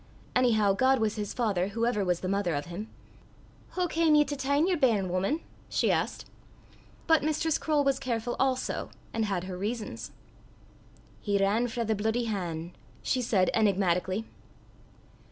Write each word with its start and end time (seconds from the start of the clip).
Anyhow 0.35 0.73
God 0.73 0.97
was 0.97 1.15
his 1.15 1.31
Father, 1.31 1.67
whoever 1.67 2.03
was 2.03 2.21
the 2.21 2.27
mother 2.27 2.55
of 2.55 2.65
him. 2.65 2.89
"Hoo 3.73 3.87
cam 3.87 4.15
ye 4.15 4.23
to 4.25 4.35
tyne 4.35 4.65
yer 4.65 4.75
bairn, 4.75 5.09
wuman?" 5.09 5.41
she 5.69 5.91
asked. 5.91 6.25
But 7.05 7.21
Mistress 7.21 7.59
Croale 7.59 7.83
was 7.83 7.99
careful 7.99 8.35
also, 8.39 8.89
and 9.13 9.25
had 9.25 9.43
her 9.43 9.55
reasons. 9.55 10.09
"He 11.21 11.37
ran 11.37 11.67
frae 11.67 11.83
the 11.83 11.93
bluidy 11.93 12.25
han'," 12.25 12.71
she 13.03 13.21
said 13.21 13.51
enigmatically. 13.53 14.25